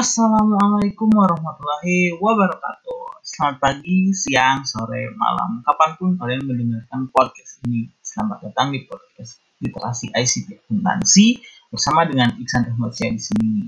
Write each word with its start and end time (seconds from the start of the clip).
Assalamualaikum 0.00 1.12
warahmatullahi 1.12 2.16
wabarakatuh. 2.16 3.20
Selamat 3.20 3.60
pagi, 3.60 4.08
siang, 4.16 4.64
sore, 4.64 5.12
malam, 5.12 5.60
kapan 5.60 5.92
pun 6.00 6.16
kalian 6.16 6.48
mendengarkan 6.48 7.12
podcast 7.12 7.60
ini. 7.68 7.92
Selamat 8.00 8.48
datang 8.48 8.72
di 8.72 8.88
podcast 8.88 9.44
literasi 9.60 10.08
ICT 10.08 10.64
akuntansi 10.64 11.44
bersama 11.68 12.08
dengan 12.08 12.32
Iksan 12.40 12.72
Rahmatsyah 12.72 13.10
di 13.12 13.20
sini. 13.20 13.60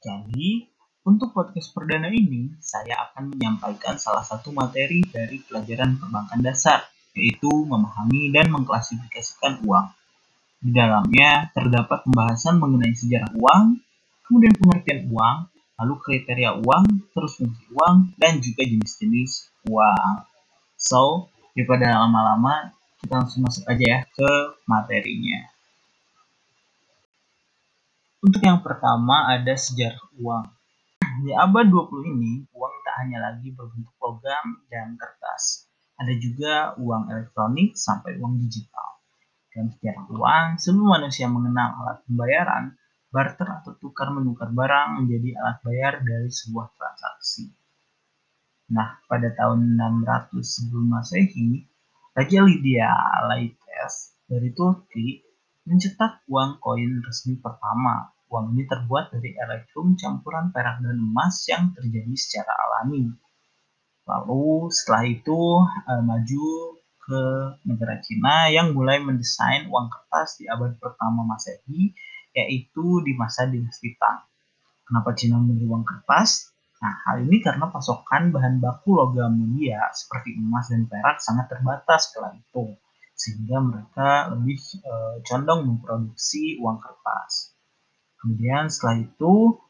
Jadi, 0.00 0.64
untuk 1.04 1.36
podcast 1.36 1.76
perdana 1.76 2.08
ini, 2.08 2.48
saya 2.64 3.04
akan 3.12 3.36
menyampaikan 3.36 4.00
salah 4.00 4.24
satu 4.24 4.48
materi 4.48 5.04
dari 5.04 5.44
pelajaran 5.44 6.00
perbankan 6.00 6.40
dasar, 6.40 6.88
yaitu 7.12 7.52
memahami 7.52 8.32
dan 8.32 8.48
mengklasifikasikan 8.48 9.60
uang. 9.60 9.92
Di 10.64 10.72
dalamnya 10.72 11.52
terdapat 11.52 12.00
pembahasan 12.08 12.56
mengenai 12.56 12.96
sejarah 12.96 13.28
uang, 13.36 13.89
kemudian 14.30 14.54
pengertian 14.54 15.10
uang, 15.10 15.50
lalu 15.82 15.94
kriteria 16.06 16.62
uang, 16.62 17.10
terus 17.10 17.34
fungsi 17.34 17.66
uang, 17.74 18.14
dan 18.14 18.38
juga 18.38 18.62
jenis-jenis 18.62 19.50
uang. 19.66 20.22
So, 20.78 21.26
daripada 21.58 21.98
lama-lama, 21.98 22.70
kita 23.02 23.26
langsung 23.26 23.42
masuk 23.42 23.66
aja 23.66 23.82
ya 23.82 24.00
ke 24.06 24.30
materinya. 24.70 25.50
Untuk 28.22 28.38
yang 28.38 28.62
pertama 28.62 29.34
ada 29.34 29.56
sejarah 29.58 29.98
uang. 30.22 30.46
Di 31.26 31.34
abad 31.34 31.66
20 31.66 32.12
ini, 32.14 32.46
uang 32.54 32.74
tak 32.86 32.94
hanya 33.02 33.18
lagi 33.18 33.50
berbentuk 33.50 33.96
logam 33.98 34.62
dan 34.70 34.94
kertas. 34.94 35.66
Ada 35.98 36.14
juga 36.16 36.78
uang 36.78 37.10
elektronik 37.10 37.74
sampai 37.74 38.14
uang 38.22 38.38
digital. 38.46 39.00
Dan 39.50 39.74
sejarah 39.74 40.06
uang, 40.06 40.46
semua 40.62 41.02
manusia 41.02 41.26
mengenal 41.26 41.82
alat 41.82 41.98
pembayaran, 42.06 42.78
barter 43.10 43.46
atau 43.46 43.74
tukar 43.74 44.14
menukar 44.14 44.54
barang 44.54 45.02
menjadi 45.02 45.34
alat 45.42 45.58
bayar 45.66 45.92
dari 46.06 46.30
sebuah 46.30 46.70
transaksi. 46.78 47.50
Nah, 48.70 49.02
pada 49.10 49.34
tahun 49.34 49.74
600 49.74 50.38
sebelum 50.46 50.94
Masehi, 50.94 51.66
Raja 52.14 52.40
Lydia 52.46 52.90
Laites 53.26 54.14
dari 54.30 54.54
Turki 54.54 55.26
mencetak 55.66 56.22
uang 56.30 56.62
koin 56.62 57.02
resmi 57.02 57.34
pertama. 57.42 58.14
Uang 58.30 58.54
ini 58.54 58.62
terbuat 58.62 59.10
dari 59.10 59.34
elektrum 59.34 59.98
campuran 59.98 60.54
perak 60.54 60.78
dan 60.78 60.94
emas 60.94 61.42
yang 61.50 61.74
terjadi 61.74 62.14
secara 62.14 62.54
alami. 62.54 63.10
Lalu 64.06 64.70
setelah 64.70 65.02
itu 65.10 65.40
eh, 65.66 66.02
maju 66.06 66.46
ke 67.10 67.22
negara 67.66 67.98
Cina 67.98 68.46
yang 68.54 68.70
mulai 68.70 69.02
mendesain 69.02 69.66
uang 69.66 69.90
kertas 69.90 70.38
di 70.38 70.46
abad 70.46 70.78
pertama 70.78 71.26
Masehi 71.26 71.90
yaitu 72.34 73.02
di 73.02 73.12
masa 73.18 73.46
dinasti 73.46 73.94
Tang. 73.98 74.22
Kenapa 74.86 75.14
Cina 75.14 75.38
memilih 75.38 75.70
uang 75.74 75.84
kertas? 75.86 76.50
Nah, 76.80 76.94
hal 77.06 77.28
ini 77.28 77.44
karena 77.44 77.68
pasokan 77.68 78.32
bahan 78.32 78.58
baku 78.58 78.96
logam 78.96 79.36
mulia 79.36 79.92
seperti 79.92 80.34
emas 80.34 80.72
dan 80.72 80.88
perak 80.88 81.20
sangat 81.20 81.52
terbatas 81.52 82.10
kala 82.16 82.32
itu, 82.32 82.74
sehingga 83.12 83.60
mereka 83.60 84.32
lebih 84.32 84.58
e, 84.80 85.20
condong 85.28 85.68
memproduksi 85.68 86.56
uang 86.56 86.80
kertas. 86.80 87.52
Kemudian 88.16 88.72
setelah 88.72 88.96
itu, 88.96 89.60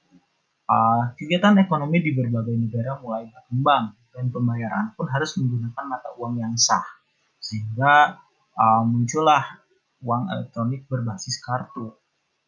e, 0.71 0.77
kegiatan 1.19 1.59
ekonomi 1.59 1.99
di 1.99 2.15
berbagai 2.15 2.55
negara 2.55 3.03
mulai 3.03 3.27
berkembang 3.27 3.91
dan 4.15 4.31
pembayaran 4.31 4.95
pun 4.95 5.11
harus 5.11 5.35
menggunakan 5.35 5.85
mata 5.91 6.15
uang 6.15 6.39
yang 6.39 6.55
sah, 6.55 6.87
sehingga 7.43 8.23
e, 8.55 8.65
muncullah 8.87 9.59
uang 10.07 10.31
elektronik 10.31 10.87
berbasis 10.87 11.43
kartu 11.43 11.91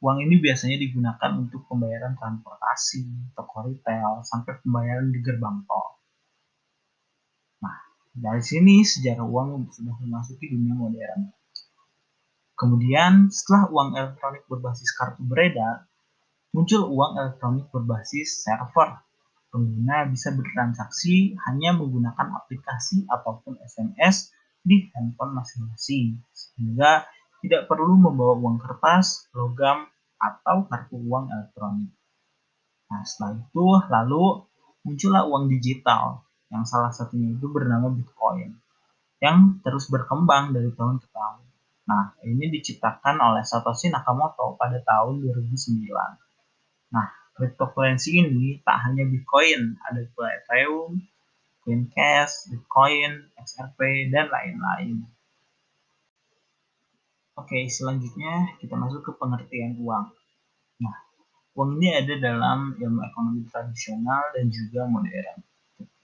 Uang 0.02 0.18
ini 0.18 0.42
biasanya 0.42 0.82
digunakan 0.82 1.30
untuk 1.38 1.62
pembayaran 1.70 2.18
transportasi, 2.18 3.30
toko 3.38 3.70
retail, 3.70 4.26
sampai 4.26 4.58
pembayaran 4.58 5.14
di 5.14 5.22
gerbang 5.22 5.62
tol. 5.62 6.02
Nah, 7.62 7.76
dari 8.10 8.42
sini 8.42 8.82
sejarah 8.82 9.22
uang 9.22 9.70
sudah 9.70 9.94
memasuki 10.02 10.50
dunia 10.50 10.74
modern. 10.74 11.30
Kemudian, 12.58 13.30
setelah 13.30 13.70
uang 13.70 13.94
elektronik 13.94 14.42
berbasis 14.50 14.90
kartu 14.98 15.22
beredar, 15.22 15.86
muncul 16.50 16.82
uang 16.90 17.22
elektronik 17.22 17.70
berbasis 17.70 18.42
server. 18.42 18.98
Pengguna 19.54 20.10
bisa 20.10 20.34
bertransaksi 20.34 21.38
hanya 21.46 21.78
menggunakan 21.78 22.42
aplikasi 22.42 23.06
ataupun 23.06 23.54
SMS 23.62 24.34
di 24.66 24.90
handphone 24.98 25.38
masing-masing, 25.38 26.18
sehingga 26.34 27.06
tidak 27.42 27.66
perlu 27.66 27.98
membawa 27.98 28.38
uang 28.38 28.62
kertas, 28.62 29.26
logam, 29.34 29.90
atau 30.22 30.64
kartu 30.70 30.96
uang 31.02 31.26
elektronik. 31.28 31.90
Nah, 32.86 33.02
setelah 33.02 33.42
itu 33.42 33.66
lalu 33.90 34.24
muncullah 34.86 35.26
uang 35.26 35.50
digital 35.50 36.22
yang 36.54 36.62
salah 36.62 36.94
satunya 36.94 37.34
itu 37.34 37.50
bernama 37.50 37.90
Bitcoin 37.90 38.54
yang 39.18 39.58
terus 39.62 39.90
berkembang 39.90 40.54
dari 40.54 40.70
tahun 40.74 41.02
ke 41.02 41.08
tahun. 41.10 41.42
Nah, 41.82 42.14
ini 42.22 42.46
diciptakan 42.50 43.18
oleh 43.18 43.42
Satoshi 43.42 43.90
Nakamoto 43.90 44.54
pada 44.54 44.78
tahun 44.82 45.22
2009. 45.22 45.90
Nah, 46.94 47.06
cryptocurrency 47.34 48.22
ini 48.22 48.62
tak 48.62 48.86
hanya 48.86 49.02
Bitcoin, 49.06 49.78
ada 49.82 50.02
pula 50.14 50.30
Ethereum, 50.38 51.02
Coincash, 51.62 52.50
Bitcoin, 52.50 53.30
XRP, 53.38 54.10
dan 54.10 54.30
lain-lain. 54.30 55.06
Oke, 57.32 57.64
selanjutnya 57.72 58.60
kita 58.60 58.76
masuk 58.76 59.08
ke 59.08 59.12
pengertian 59.16 59.80
uang. 59.80 60.04
Nah, 60.84 60.96
uang 61.56 61.80
ini 61.80 61.88
ada 61.96 62.14
dalam 62.20 62.76
ilmu 62.76 63.00
ekonomi 63.00 63.48
tradisional 63.48 64.36
dan 64.36 64.52
juga 64.52 64.84
modern. 64.84 65.40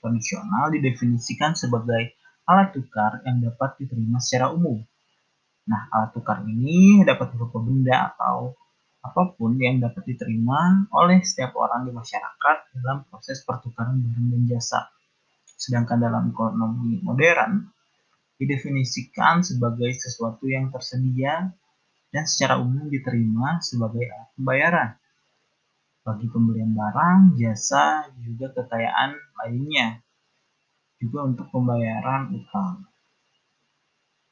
Tradisional 0.00 0.72
didefinisikan 0.72 1.53
sebagai 1.53 2.16
alat 2.49 2.72
tukar 2.72 3.21
yang 3.28 3.44
dapat 3.44 3.77
diterima 3.77 4.16
secara 4.25 4.56
umum. 4.56 4.81
Nah, 5.69 5.93
alat 5.93 6.16
tukar 6.16 6.49
ini 6.49 7.05
dapat 7.05 7.37
berupa 7.37 7.60
benda 7.60 8.16
atau 8.16 8.56
apa 9.05 9.37
pun 9.37 9.53
yang 9.60 9.84
dapat 9.84 10.09
diterima 10.09 10.89
oleh 10.97 11.21
setiap 11.21 11.53
orang 11.60 11.84
di 11.84 11.93
masyarakat 11.93 12.56
dalam 12.72 13.05
proses 13.05 13.45
pertukaran 13.45 14.00
barang 14.00 14.33
dan 14.33 14.43
jasa. 14.49 14.81
Sedangkan 15.45 16.00
dalam 16.00 16.33
ekonomi 16.33 17.05
modern, 17.05 17.69
didefinisikan 18.38 19.43
sebagai 19.43 19.91
sesuatu 19.99 20.47
yang 20.47 20.71
tersedia 20.71 21.50
dan 22.15 22.25
secara 22.25 22.56
umum 22.62 22.88
diterima 22.88 23.59
sebagai 23.60 24.06
alat 24.09 24.31
pembayaran 24.38 24.91
bagi 26.09 26.25
pembelian 26.32 26.72
barang, 26.72 27.37
jasa, 27.37 28.09
juga 28.25 28.48
kekayaan 28.56 29.12
lainnya, 29.44 30.00
juga 30.97 31.28
untuk 31.28 31.53
pembayaran 31.53 32.32
utang. 32.32 32.88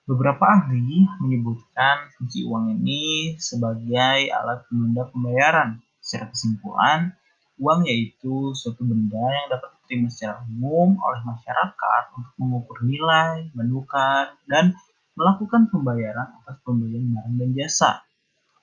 Beberapa 0.09 0.41
ahli 0.57 1.05
menyebutkan 1.21 2.09
fungsi 2.17 2.49
uang 2.49 2.81
ini 2.81 3.37
sebagai 3.37 4.33
alat 4.33 4.65
penunda 4.73 5.05
pembayaran. 5.13 5.77
Secara 6.01 6.33
kesimpulan, 6.33 7.13
uang 7.61 7.85
yaitu 7.85 8.57
suatu 8.57 8.81
benda 8.81 9.21
yang 9.21 9.53
dapat 9.53 9.76
diterima 9.87 10.11
secara 10.11 10.43
umum 10.51 10.99
oleh 10.99 11.23
masyarakat 11.23 12.03
untuk 12.19 12.35
mengukur 12.43 12.83
nilai, 12.83 13.47
menukar, 13.55 14.35
dan 14.51 14.75
melakukan 15.15 15.71
pembayaran 15.71 16.27
atas 16.43 16.59
pembelian 16.67 17.15
barang 17.15 17.39
dan 17.39 17.51
jasa, 17.55 18.03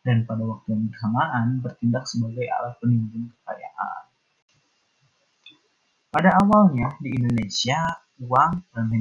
dan 0.03 0.28
pada 0.28 0.44
waktu 0.44 0.75
yang 0.75 0.91
bersamaan 0.91 1.63
bertindak 1.63 2.03
sebagai 2.03 2.44
alat 2.51 2.75
penimbun 2.84 3.31
kekayaan. 3.31 4.03
Pada 6.11 6.29
awalnya 6.44 6.91
di 7.00 7.16
Indonesia, 7.16 7.79
uang 8.19 8.53
dan 8.76 8.91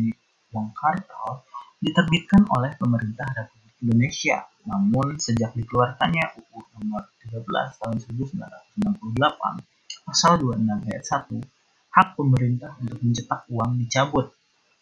uang 0.54 0.70
kartal 0.78 1.42
diterbitkan 1.82 2.46
oleh 2.54 2.70
pemerintah 2.78 3.26
Republik 3.34 3.74
Indonesia. 3.82 4.46
Namun 4.62 5.18
sejak 5.18 5.58
dikeluarkannya 5.58 6.38
UU 6.38 6.62
Nomor 6.78 7.02
13 7.26 7.42
Tahun 7.82 7.98
1998 7.98 9.72
Pasal 10.02 10.34
26 10.38 10.86
ayat 10.90 11.04
1 11.30 11.61
hak 11.92 12.16
pemerintah 12.16 12.72
untuk 12.80 12.98
mencetak 13.04 13.44
uang 13.52 13.76
dicabut. 13.76 14.32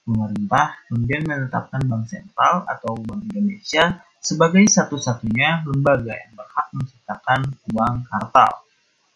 Pemerintah 0.06 0.78
kemudian 0.86 1.26
menetapkan 1.26 1.82
Bank 1.84 2.06
Sentral 2.06 2.64
atau 2.66 2.94
Bank 3.02 3.26
Indonesia 3.30 3.98
sebagai 4.22 4.64
satu-satunya 4.70 5.66
lembaga 5.66 6.14
yang 6.14 6.32
berhak 6.38 6.66
menciptakan 6.72 7.40
uang 7.74 8.06
kartal. 8.06 8.52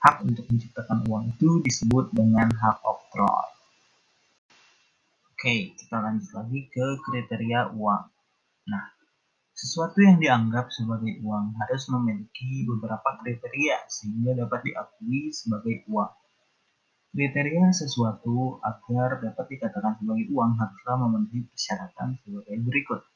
Hak 0.02 0.20
untuk 0.20 0.44
menciptakan 0.52 1.06
uang 1.08 1.32
itu 1.32 1.64
disebut 1.64 2.12
dengan 2.12 2.52
hak 2.52 2.84
oktroy. 2.84 3.48
Oke, 5.32 5.72
kita 5.76 5.96
lanjut 6.00 6.28
lagi 6.36 6.60
ke 6.68 6.86
kriteria 7.04 7.72
uang. 7.72 8.04
Nah, 8.68 8.84
sesuatu 9.52 10.00
yang 10.04 10.20
dianggap 10.20 10.68
sebagai 10.72 11.20
uang 11.24 11.56
harus 11.56 11.88
memiliki 11.88 12.68
beberapa 12.68 13.16
kriteria 13.20 13.88
sehingga 13.88 14.44
dapat 14.44 14.60
diakui 14.66 15.32
sebagai 15.32 15.88
uang. 15.88 16.23
Kriteria 17.14 17.70
sesuatu 17.70 18.58
agar 18.58 19.22
dapat 19.22 19.46
dikatakan 19.54 20.02
sebagai 20.02 20.34
uang 20.34 20.58
haruslah 20.58 20.98
memenuhi 20.98 21.46
persyaratan 21.46 22.18
sebagai 22.26 22.58
berikut. 22.58 23.06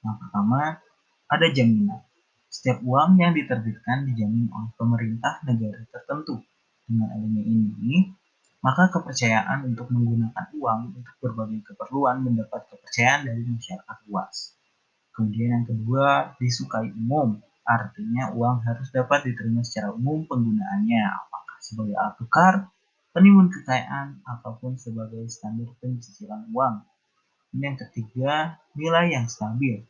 Yang 0.00 0.16
pertama, 0.16 0.80
ada 1.28 1.46
jaminan. 1.52 2.00
Setiap 2.48 2.80
uang 2.80 3.20
yang 3.20 3.36
diterbitkan 3.36 4.08
dijamin 4.08 4.48
oleh 4.48 4.72
pemerintah 4.80 5.44
negara 5.44 5.76
tertentu. 5.92 6.40
Dengan 6.88 7.12
adanya 7.12 7.44
ini, 7.44 8.16
maka 8.64 8.88
kepercayaan 8.88 9.68
untuk 9.68 9.92
menggunakan 9.92 10.48
uang 10.56 10.96
untuk 10.96 11.16
berbagai 11.20 11.68
keperluan 11.68 12.24
mendapat 12.24 12.64
kepercayaan 12.72 13.28
dari 13.28 13.44
masyarakat 13.44 13.98
luas. 14.08 14.56
Kemudian 15.12 15.60
yang 15.60 15.66
kedua, 15.68 16.32
disukai 16.40 16.88
umum. 16.96 17.44
Artinya 17.68 18.32
uang 18.32 18.64
harus 18.64 18.88
dapat 18.88 19.28
diterima 19.28 19.60
secara 19.60 19.92
umum 19.92 20.24
penggunaannya, 20.24 21.02
apakah 21.12 21.60
sebagai 21.60 21.92
alat 21.92 22.16
tukar, 22.16 22.54
penimbun 23.14 23.46
kekayaan, 23.48 24.18
ataupun 24.26 24.74
sebagai 24.74 25.22
standar 25.30 25.70
pencicilan 25.78 26.50
uang. 26.50 26.82
Ini 27.54 27.62
yang 27.70 27.78
ketiga, 27.78 28.58
nilai 28.74 29.14
yang 29.14 29.30
stabil. 29.30 29.86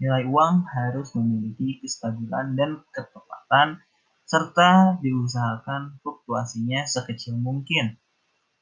Nilai 0.00 0.24
uang 0.24 0.64
harus 0.66 1.12
memiliki 1.12 1.78
kestabilan 1.84 2.56
dan 2.56 2.80
ketepatan 2.90 3.84
serta 4.24 4.96
diusahakan 5.04 6.00
fluktuasinya 6.00 6.88
sekecil 6.88 7.36
mungkin. 7.36 8.00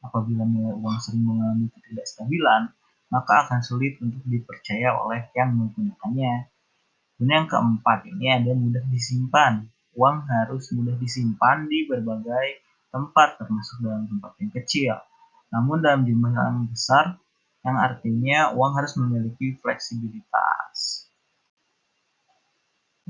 Apabila 0.02 0.42
nilai 0.42 0.74
uang 0.74 0.98
sering 0.98 1.22
mengalami 1.22 1.70
ketidakstabilan, 1.70 2.74
maka 3.14 3.46
akan 3.46 3.62
sulit 3.62 4.02
untuk 4.02 4.26
dipercaya 4.26 4.98
oleh 4.98 5.30
yang 5.38 5.54
menggunakannya. 5.54 6.50
Dan 7.22 7.28
yang 7.30 7.46
keempat, 7.46 8.10
ini 8.10 8.26
ada 8.34 8.50
mudah 8.56 8.82
disimpan. 8.90 9.70
Uang 9.94 10.26
harus 10.26 10.74
mudah 10.74 10.98
disimpan 10.98 11.70
di 11.70 11.86
berbagai 11.86 12.69
tempat, 12.90 13.38
termasuk 13.38 13.82
dalam 13.82 14.06
tempat 14.06 14.36
yang 14.42 14.50
kecil. 14.54 14.94
Namun 15.50 15.82
dalam 15.82 16.06
jumlah 16.06 16.30
yang 16.30 16.66
besar, 16.70 17.18
yang 17.66 17.76
artinya 17.78 18.54
uang 18.54 18.72
harus 18.78 18.94
memiliki 18.98 19.58
fleksibilitas. 19.58 21.06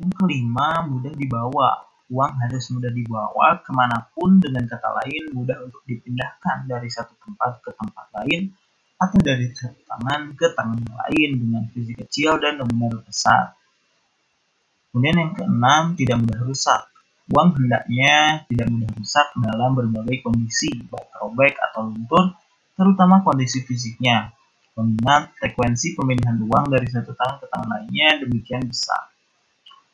Yang 0.00 0.12
kelima, 0.16 0.84
mudah 0.88 1.12
dibawa 1.12 1.90
uang 2.10 2.32
harus 2.42 2.66
mudah 2.74 2.90
dibawa 2.90 3.62
ke 3.62 3.70
mana 3.70 4.10
pun 4.12 4.42
dengan 4.42 4.66
kata 4.66 4.90
lain 5.02 5.30
mudah 5.30 5.62
untuk 5.62 5.80
dipindahkan 5.86 6.66
dari 6.66 6.90
satu 6.90 7.14
tempat 7.22 7.62
ke 7.62 7.70
tempat 7.70 8.06
lain 8.18 8.50
atau 8.98 9.18
dari 9.22 9.46
satu 9.54 9.80
tangan 9.86 10.34
ke 10.34 10.46
tangan 10.52 10.82
lain 10.84 11.30
dengan 11.38 11.62
fisik 11.70 12.02
kecil 12.04 12.36
dan 12.42 12.58
nominal 12.58 13.00
besar. 13.06 13.54
Kemudian 14.90 15.16
yang 15.22 15.32
keenam, 15.38 15.82
tidak 15.94 16.18
mudah 16.18 16.40
rusak. 16.42 16.82
Uang 17.30 17.54
hendaknya 17.54 18.42
tidak 18.50 18.66
mudah 18.74 18.90
rusak 18.98 19.26
dalam 19.38 19.70
berbagai 19.78 20.18
kondisi, 20.26 20.66
baik 20.90 21.14
robek 21.22 21.54
atau 21.70 21.86
luntur, 21.86 22.34
terutama 22.74 23.22
kondisi 23.22 23.62
fisiknya. 23.62 24.34
Mengingat 24.74 25.30
frekuensi 25.38 25.94
pemindahan 25.94 26.42
uang 26.42 26.74
dari 26.74 26.90
satu 26.90 27.14
tangan 27.14 27.38
ke 27.38 27.46
tangan 27.46 27.68
lainnya 27.70 28.08
demikian 28.26 28.66
besar. 28.66 29.14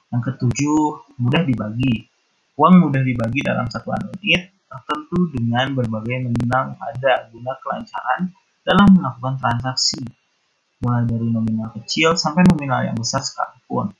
Yang 0.08 0.32
ketujuh, 0.32 0.80
mudah 1.20 1.42
dibagi. 1.44 2.08
Uang 2.56 2.80
mudah 2.80 3.04
dibagi 3.04 3.44
dalam 3.44 3.68
satuan 3.68 4.00
unit 4.16 4.56
tertentu 4.66 5.28
dengan 5.36 5.76
berbagai 5.76 6.24
nominal 6.24 6.72
ada 6.80 7.28
guna 7.28 7.52
kelancaran 7.60 8.32
dalam 8.64 8.96
melakukan 8.96 9.36
transaksi, 9.38 10.00
mulai 10.80 11.04
dari 11.04 11.28
nominal 11.30 11.70
kecil 11.76 12.16
sampai 12.18 12.48
nominal 12.48 12.82
yang 12.82 12.96
besar 12.98 13.22
sekalipun. 13.22 13.94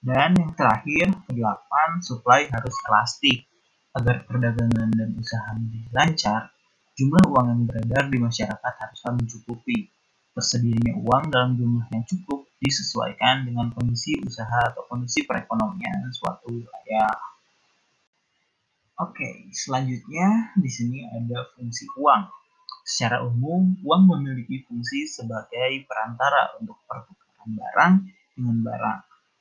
Dan 0.00 0.32
yang 0.32 0.56
terakhir, 0.56 1.12
kedelapan, 1.28 2.00
supply 2.00 2.48
harus 2.48 2.72
elastik. 2.88 3.44
Agar 3.92 4.24
perdagangan 4.24 4.88
dan 4.96 5.12
usaha 5.18 5.50
menjadi 5.52 5.90
lancar, 5.92 6.40
jumlah 6.96 7.24
uang 7.26 7.46
yang 7.52 7.62
beredar 7.68 8.08
di 8.08 8.16
masyarakat 8.16 8.72
haruslah 8.80 9.12
mencukupi. 9.18 9.92
Tersedianya 10.30 10.94
uang 11.04 11.28
dalam 11.28 11.58
jumlah 11.58 11.90
yang 11.90 12.06
cukup 12.06 12.48
disesuaikan 12.62 13.44
dengan 13.44 13.72
kondisi 13.74 14.14
usaha 14.22 14.72
atau 14.72 14.86
kondisi 14.86 15.26
perekonomian 15.26 16.12
suatu 16.14 16.48
wilayah. 16.48 17.12
Oke, 19.00 19.48
selanjutnya 19.52 20.52
di 20.54 20.70
sini 20.70 21.08
ada 21.08 21.48
fungsi 21.56 21.88
uang. 21.96 22.28
Secara 22.84 23.24
umum, 23.24 23.74
uang 23.80 24.02
memiliki 24.06 24.60
fungsi 24.68 25.08
sebagai 25.08 25.88
perantara 25.88 26.52
untuk 26.60 26.78
pertukaran 26.84 27.48
barang 27.48 27.92
dengan 28.36 28.56
barang, 28.60 28.98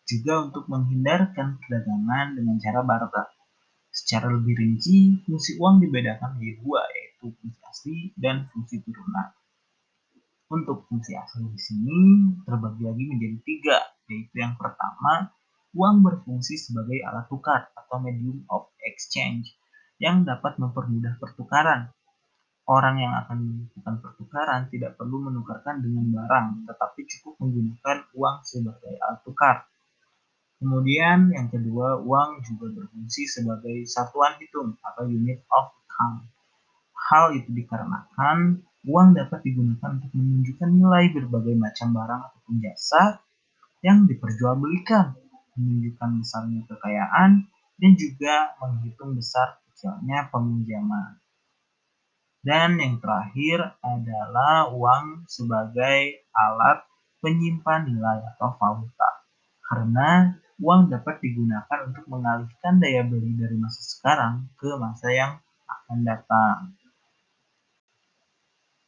juga 0.09 0.49
untuk 0.49 0.65
menghindarkan 0.65 1.61
perdagangan 1.61 2.33
dengan 2.33 2.57
cara 2.57 2.81
barter. 2.81 3.29
Secara 3.93 4.33
lebih 4.33 4.57
rinci, 4.57 5.21
fungsi 5.25 5.61
uang 5.61 5.85
dibedakan 5.85 6.37
menjadi 6.37 6.55
dua, 6.65 6.81
yaitu 6.89 7.29
fungsi 7.37 7.61
asli 7.69 7.97
dan 8.17 8.49
fungsi 8.49 8.81
turunan. 8.81 9.29
Untuk 10.49 10.89
fungsi 10.89 11.13
asal 11.13 11.45
di 11.45 11.61
sini 11.61 11.99
terbagi 12.41 12.81
lagi 12.81 13.05
menjadi 13.05 13.37
tiga, 13.45 13.77
yaitu 14.09 14.33
yang 14.33 14.57
pertama, 14.57 15.29
uang 15.77 16.01
berfungsi 16.01 16.57
sebagai 16.57 17.05
alat 17.05 17.29
tukar 17.29 17.69
atau 17.77 18.01
medium 18.01 18.41
of 18.49 18.73
exchange 18.81 19.53
yang 20.01 20.25
dapat 20.25 20.57
mempermudah 20.57 21.21
pertukaran. 21.21 21.93
Orang 22.65 23.01
yang 23.01 23.13
akan 23.25 23.37
melakukan 23.45 23.95
pertukaran 24.01 24.61
tidak 24.73 24.97
perlu 24.97 25.21
menukarkan 25.21 25.81
dengan 25.85 26.05
barang, 26.17 26.69
tetapi 26.69 27.01
cukup 27.05 27.33
menggunakan 27.45 27.97
uang 28.13 28.37
sebagai 28.45 28.93
alat 29.05 29.21
tukar. 29.21 29.68
Kemudian 30.59 31.31
yang 31.31 31.47
kedua, 31.47 32.03
uang 32.03 32.43
juga 32.43 32.67
berfungsi 32.75 33.31
sebagai 33.31 33.87
satuan 33.87 34.35
hitung 34.43 34.75
atau 34.83 35.07
unit 35.07 35.39
of 35.55 35.71
account. 35.87 36.27
Hal 37.09 37.31
itu 37.31 37.47
dikarenakan 37.55 38.59
uang 38.83 39.15
dapat 39.15 39.39
digunakan 39.47 39.95
untuk 39.95 40.11
menunjukkan 40.11 40.69
nilai 40.71 41.15
berbagai 41.15 41.55
macam 41.55 41.95
barang 41.95 42.21
ataupun 42.27 42.55
jasa 42.59 43.23
yang 43.79 44.03
diperjualbelikan, 44.03 45.15
menunjukkan 45.55 46.09
besarnya 46.19 46.61
kekayaan, 46.67 47.47
dan 47.79 47.91
juga 47.95 48.51
menghitung 48.59 49.15
besar 49.15 49.63
kecilnya 49.71 50.27
peminjaman. 50.27 51.23
Dan 52.43 52.79
yang 52.79 52.99
terakhir 52.99 53.79
adalah 53.79 54.71
uang 54.71 55.27
sebagai 55.27 56.27
alat 56.35 56.83
penyimpan 57.23 57.87
nilai 57.87 58.19
atau 58.35 58.55
valuta. 58.59 59.23
Karena 59.63 60.39
uang 60.59 60.91
dapat 60.91 61.23
digunakan 61.23 61.79
untuk 61.87 62.05
mengalihkan 62.11 62.83
daya 62.83 63.07
beli 63.07 63.35
dari 63.39 63.55
masa 63.55 63.79
sekarang 63.79 64.51
ke 64.59 64.69
masa 64.75 65.07
yang 65.11 65.31
akan 65.65 65.97
datang. 66.03 66.75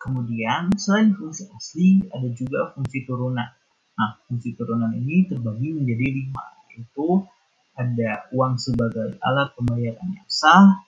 Kemudian, 0.01 0.73
selain 0.75 1.13
fungsi 1.13 1.45
asli, 1.53 2.01
ada 2.09 2.25
juga 2.33 2.73
fungsi 2.73 3.05
turunan. 3.05 3.45
Nah, 3.95 4.17
fungsi 4.25 4.57
turunan 4.57 4.89
ini 4.97 5.29
terbagi 5.29 5.77
menjadi 5.77 6.05
lima, 6.09 6.45
yaitu 6.73 7.21
ada 7.77 8.25
uang 8.33 8.57
sebagai 8.57 9.15
alat 9.21 9.53
pembayaran 9.53 10.09
yang 10.09 10.27
sah, 10.27 10.81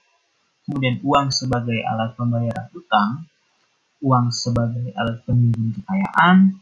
kemudian 0.65 0.97
uang 1.05 1.29
sebagai 1.29 1.77
alat 1.85 2.17
pembayaran 2.17 2.67
utang, 2.73 3.29
uang 4.01 4.33
sebagai 4.33 4.91
alat 4.97 5.21
penimbun 5.23 5.77
kekayaan, 5.77 6.57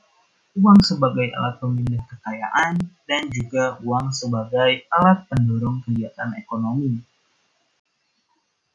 uang 0.51 0.79
sebagai 0.83 1.31
alat 1.31 1.63
pemindah 1.63 2.03
kekayaan, 2.11 2.75
dan 3.07 3.23
juga 3.31 3.79
uang 3.83 4.11
sebagai 4.11 4.83
alat 4.91 5.23
pendorong 5.31 5.79
kegiatan 5.87 6.35
ekonomi. 6.35 6.99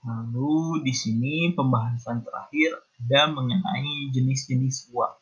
Lalu 0.07 0.87
di 0.87 0.95
sini 0.95 1.51
pembahasan 1.53 2.23
terakhir 2.23 2.79
ada 2.79 3.29
mengenai 3.35 4.09
jenis-jenis 4.15 4.95
uang. 4.95 5.17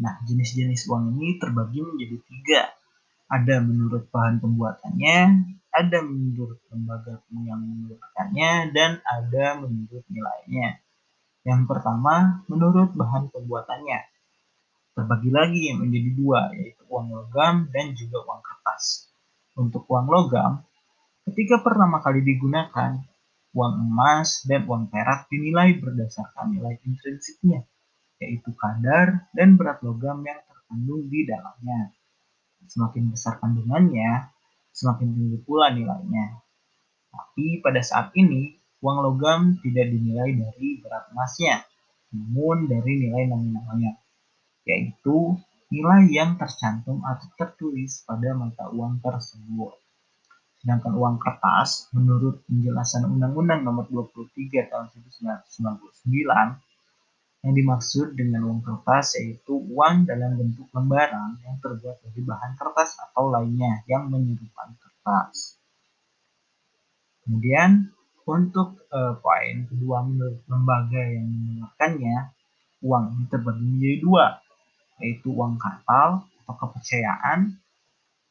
Nah, 0.00 0.20
jenis-jenis 0.28 0.84
uang 0.86 1.16
ini 1.16 1.40
terbagi 1.40 1.80
menjadi 1.80 2.18
tiga. 2.28 2.62
Ada 3.30 3.62
menurut 3.62 4.10
bahan 4.10 4.42
pembuatannya, 4.42 5.18
ada 5.70 5.98
menurut 6.02 6.58
lembaga 6.68 7.22
yang 7.30 7.62
mengeluarkannya, 7.62 8.74
dan 8.74 8.98
ada 9.06 9.62
menurut 9.62 10.04
nilainya. 10.10 10.82
Yang 11.46 11.62
pertama, 11.70 12.44
menurut 12.50 12.92
bahan 12.92 13.32
pembuatannya. 13.32 14.09
Terbagi 14.90 15.30
lagi 15.30 15.70
menjadi 15.78 16.10
dua, 16.18 16.50
yaitu 16.54 16.82
uang 16.90 17.14
logam 17.14 17.70
dan 17.70 17.94
juga 17.94 18.26
uang 18.26 18.42
kertas. 18.42 19.06
Untuk 19.54 19.86
uang 19.86 20.10
logam, 20.10 20.66
ketika 21.30 21.62
pertama 21.62 22.02
kali 22.02 22.26
digunakan, 22.26 22.98
uang 23.54 23.74
emas 23.86 24.42
dan 24.46 24.66
uang 24.66 24.90
perak 24.90 25.30
dinilai 25.30 25.78
berdasarkan 25.78 26.58
nilai 26.58 26.78
intrinsiknya, 26.82 27.66
yaitu 28.18 28.50
kadar 28.58 29.30
dan 29.34 29.54
berat 29.54 29.78
logam 29.82 30.22
yang 30.26 30.42
terkandung 30.46 31.06
di 31.06 31.26
dalamnya. 31.26 31.94
Semakin 32.66 33.10
besar 33.10 33.38
kandungannya, 33.38 34.30
semakin 34.74 35.08
tinggi 35.10 35.38
pula 35.42 35.70
nilainya. 35.74 36.38
Tapi 37.10 37.58
pada 37.58 37.82
saat 37.82 38.14
ini, 38.14 38.54
uang 38.82 38.98
logam 39.02 39.58
tidak 39.62 39.86
dinilai 39.90 40.34
dari 40.34 40.78
berat 40.78 41.10
emasnya, 41.10 41.62
namun 42.14 42.70
dari 42.70 43.02
nilai 43.02 43.26
nominalnya, 43.26 43.98
yaitu 44.64 45.38
nilai 45.70 46.10
yang 46.10 46.34
tercantum 46.34 47.00
atau 47.06 47.30
tertulis 47.38 48.02
pada 48.02 48.34
mata 48.34 48.68
uang 48.74 48.98
tersebut. 48.98 49.78
Sedangkan 50.60 50.92
uang 50.92 51.16
kertas, 51.16 51.88
menurut 51.96 52.44
penjelasan 52.44 53.08
Undang-Undang 53.08 53.64
Nomor 53.64 53.88
23 53.88 54.68
Tahun 54.68 54.92
1999, 54.92 56.60
yang 57.40 57.54
dimaksud 57.56 58.12
dengan 58.12 58.44
uang 58.44 58.60
kertas 58.60 59.16
yaitu 59.16 59.56
uang 59.56 60.04
dalam 60.04 60.36
bentuk 60.36 60.68
lembaran 60.76 61.40
yang 61.40 61.56
terbuat 61.64 62.04
dari 62.04 62.20
bahan 62.20 62.52
kertas 62.60 63.00
atau 63.00 63.32
lainnya 63.32 63.80
yang 63.88 64.12
menyerupai 64.12 64.76
kertas. 64.76 65.56
Kemudian, 67.24 67.88
Untuk 68.30 68.86
uh, 68.94 69.18
poin 69.18 69.66
kedua 69.66 70.06
menurut 70.06 70.44
lembaga 70.46 71.02
yang 71.02 71.26
mengeluarkannya, 71.26 72.30
uang 72.84 73.04
ini 73.16 73.24
terbagi 73.26 73.64
menjadi 73.64 73.96
dua, 74.06 74.38
yaitu 75.00 75.32
uang 75.32 75.56
kartal 75.56 76.24
atau 76.44 76.54
kepercayaan 76.56 77.56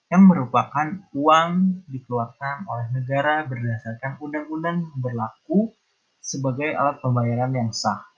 yang 0.10 0.24
merupakan 0.26 1.06
uang 1.14 1.86
dikeluarkan 1.86 2.66
oleh 2.66 2.88
negara 2.98 3.46
berdasarkan 3.46 4.18
undang-undang 4.18 4.90
berlaku 4.98 5.70
sebagai 6.18 6.74
alat 6.74 6.98
pembayaran 6.98 7.54
yang 7.54 7.70
sah. 7.70 8.10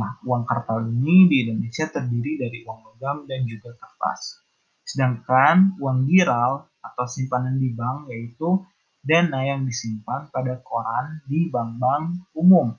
Nah, 0.00 0.16
uang 0.24 0.48
kartal 0.48 0.88
ini 0.88 1.28
di 1.28 1.36
Indonesia 1.44 1.90
terdiri 1.90 2.40
dari 2.40 2.64
uang 2.64 2.80
logam 2.86 3.16
dan 3.28 3.44
juga 3.44 3.74
kertas. 3.76 4.40
Sedangkan 4.86 5.76
uang 5.76 6.08
giral 6.08 6.70
atau 6.80 7.04
simpanan 7.04 7.60
di 7.60 7.68
bank 7.76 8.08
yaitu 8.08 8.64
dana 9.04 9.44
yang 9.44 9.68
disimpan 9.68 10.32
pada 10.32 10.56
koran 10.64 11.20
di 11.28 11.52
bank-bank 11.52 12.32
umum 12.32 12.72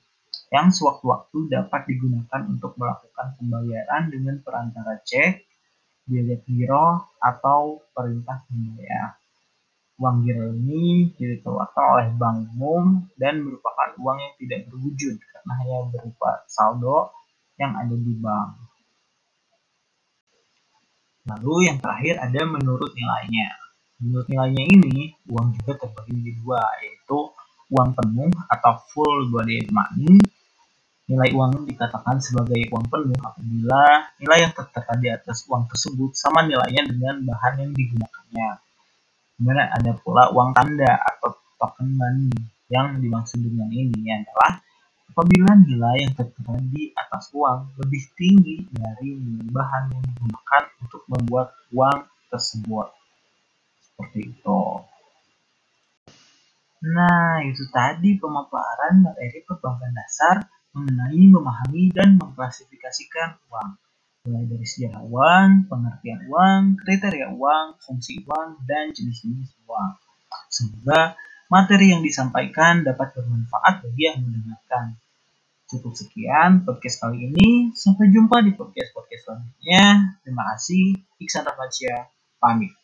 yang 0.49 0.73
sewaktu-waktu 0.73 1.45
dapat 1.53 1.85
digunakan 1.85 2.41
untuk 2.49 2.73
melakukan 2.81 3.37
pembayaran 3.37 4.09
dengan 4.09 4.41
perantara 4.41 4.97
cek, 5.05 5.45
biaya 6.09 6.41
giro 6.41 7.13
atau 7.21 7.85
perintah 7.93 8.41
pembayar. 8.49 9.13
Uang 10.01 10.25
giro 10.25 10.49
ini 10.57 11.13
dikeluarkan 11.13 11.85
oleh 11.93 12.07
bank 12.17 12.37
umum 12.57 13.05
dan 13.13 13.45
merupakan 13.45 13.93
uang 14.01 14.17
yang 14.17 14.33
tidak 14.41 14.59
berwujud 14.71 15.15
karena 15.21 15.53
hanya 15.61 15.77
berupa 15.93 16.29
saldo 16.49 17.13
yang 17.61 17.77
ada 17.77 17.93
di 17.93 18.13
bank. 18.17 18.49
Lalu 21.29 21.69
yang 21.69 21.77
terakhir 21.77 22.17
ada 22.25 22.41
menurut 22.49 22.89
nilainya. 22.97 23.53
Menurut 24.01 24.25
nilainya 24.31 24.63
ini, 24.65 25.13
uang 25.29 25.53
juga 25.61 25.85
terbagi 25.85 26.15
menjadi 26.15 26.33
dua, 26.41 26.63
yaitu 26.81 27.19
uang 27.69 27.89
penuh 27.93 28.33
atau 28.49 28.73
full 28.89 29.29
body 29.29 29.67
money 29.69 30.17
Nilai 31.09 31.33
uang 31.33 31.65
dikatakan 31.65 32.21
sebagai 32.21 32.69
uang 32.69 32.85
penuh 32.85 33.17
apabila 33.17 34.13
nilai 34.21 34.45
yang 34.45 34.53
tertera 34.53 34.93
di 35.01 35.09
atas 35.09 35.41
uang 35.49 35.65
tersebut 35.65 36.13
sama 36.13 36.45
nilainya 36.45 36.85
dengan 36.85 37.25
bahan 37.25 37.65
yang 37.65 37.71
digunakannya. 37.73 38.61
Kemudian 39.33 39.69
ada 39.73 39.91
pula 40.05 40.29
uang 40.29 40.53
tanda 40.53 41.01
atau 41.01 41.33
token 41.57 41.97
money. 41.97 42.29
Yang 42.69 43.01
dimaksud 43.01 43.41
dengan 43.41 43.73
ini 43.73 44.05
adalah 44.13 44.61
apabila 45.09 45.57
nilai 45.57 46.05
yang 46.05 46.13
tertera 46.13 46.61
di 46.61 46.93
atas 46.93 47.33
uang 47.33 47.73
lebih 47.81 48.03
tinggi 48.13 48.69
dari 48.69 49.17
bahan 49.49 49.89
yang 49.89 50.03
digunakan 50.05 50.63
untuk 50.85 51.01
membuat 51.09 51.57
uang 51.73 52.05
tersebut. 52.29 52.93
Seperti 53.81 54.29
itu. 54.29 54.61
Nah, 56.79 57.41
itu 57.49 57.65
tadi 57.73 58.15
pemaparan 58.21 59.01
materi 59.01 59.41
perbankan 59.41 59.91
dasar 59.97 60.58
mengenai 60.79 61.23
memahami 61.27 61.91
dan 61.91 62.15
mengklasifikasikan 62.15 63.35
uang, 63.51 63.69
mulai 64.23 64.45
dari 64.47 64.63
sejarah 64.63 65.03
uang, 65.03 65.67
pengertian 65.67 66.23
uang, 66.31 66.61
kriteria 66.79 67.35
uang, 67.35 67.79
fungsi 67.83 68.23
uang, 68.23 68.63
dan 68.63 68.95
jenis-jenis 68.95 69.59
uang. 69.67 69.91
Semoga 70.47 71.19
materi 71.51 71.91
yang 71.91 71.99
disampaikan 71.99 72.87
dapat 72.87 73.11
bermanfaat 73.11 73.83
bagi 73.83 74.03
yang 74.07 74.23
mendengarkan. 74.23 74.95
Cukup 75.69 75.93
sekian 75.93 76.65
podcast 76.65 76.97
kali 77.03 77.29
ini. 77.29 77.75
Sampai 77.77 78.09
jumpa 78.09 78.41
di 78.41 78.57
podcast-podcast 78.57 79.21
selanjutnya. 79.29 80.17
Terima 80.25 80.43
kasih. 80.55 80.97
Iksan 81.21 81.45
Ramadja, 81.45 82.09
pamit. 82.41 82.78